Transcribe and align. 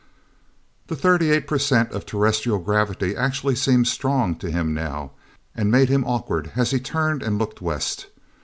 The 0.87 0.95
thirty 0.95 1.29
eight 1.29 1.45
percent 1.45 1.91
of 1.91 2.07
terrestrial 2.07 2.57
gravity 2.57 3.15
actually 3.15 3.53
seemed 3.55 3.85
strong 3.87 4.35
to 4.37 4.49
him 4.49 4.73
now, 4.73 5.11
and 5.55 5.69
made 5.69 5.89
him 5.89 6.05
awkward, 6.05 6.53
as 6.55 6.71
he 6.71 6.79
turned 6.79 7.21
and 7.21 7.37
looked 7.37 7.61
west. 7.61 8.07